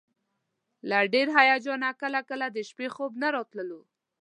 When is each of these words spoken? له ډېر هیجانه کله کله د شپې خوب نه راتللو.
له 0.89 0.97
ډېر 1.13 1.27
هیجانه 1.37 1.89
کله 2.01 2.19
کله 2.29 2.45
د 2.51 2.57
شپې 2.69 2.87
خوب 2.95 3.11
نه 3.21 3.27
راتللو. 3.35 3.81